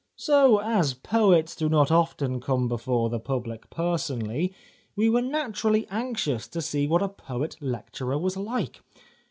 So, 0.15 0.57
as 0.59 0.95
poets 0.95 1.55
do 1.55 1.69
not 1.69 1.91
often 1.91 2.39
come 2.41 2.67
before 2.67 3.11
the 3.11 3.19
public 3.19 3.69
personally, 3.69 4.51
we 4.95 5.11
were 5.11 5.21
naturally 5.21 5.85
anxious 5.91 6.47
to 6.47 6.59
see 6.63 6.87
what 6.87 7.03
a 7.03 7.07
poet 7.07 7.55
lecturer 7.61 8.17
was 8.17 8.35
like. 8.35 8.79